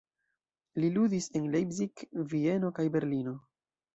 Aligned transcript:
Li 0.83 0.89
ludis 0.95 1.27
en 1.41 1.45
Leipzig, 1.57 2.03
Vieno 2.31 2.71
kaj 2.79 2.89
Berlino. 2.99 3.37